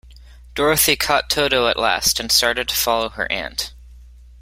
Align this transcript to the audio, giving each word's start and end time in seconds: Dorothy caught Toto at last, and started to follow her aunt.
Dorothy 0.55 0.95
caught 0.95 1.29
Toto 1.29 1.67
at 1.67 1.77
last, 1.77 2.19
and 2.19 2.31
started 2.31 2.67
to 2.69 2.75
follow 2.75 3.09
her 3.09 3.31
aunt. 3.31 3.71